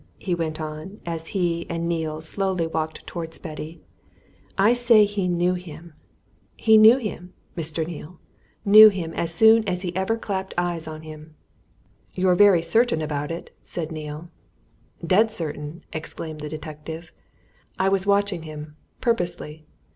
[0.17, 3.83] he went on, as he and Neale slowly walked towards Betty.
[4.57, 5.93] "I say he knew him!
[6.67, 7.85] knew him, Mr.
[7.85, 8.19] Neale,
[8.65, 9.13] knew him!
[9.13, 11.35] as soon as ever he clapped his eyes on him!"
[12.15, 14.29] "You're very certain about it," said Neale.
[15.05, 17.11] "Dead certain!" exclaimed the detective.
[17.77, 19.67] "I was watching him purposely.